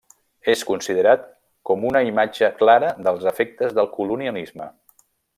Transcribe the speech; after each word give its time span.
És 0.53 0.61
considerat 0.69 1.27
com 1.71 1.85
una 1.91 2.01
imatge 2.07 2.49
clara 2.61 2.89
dels 3.09 3.27
efectes 3.35 3.75
del 3.81 3.91
colonialisme. 3.99 4.71